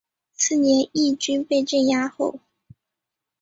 [0.33, 2.39] 次年义军被镇压后。